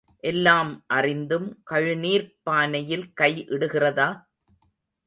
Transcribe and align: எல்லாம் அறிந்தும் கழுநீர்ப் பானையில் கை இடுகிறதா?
எல்லாம் 0.23 0.71
அறிந்தும் 0.87 1.47
கழுநீர்ப் 1.71 2.33
பானையில் 2.43 3.07
கை 3.13 3.31
இடுகிறதா? 3.49 4.09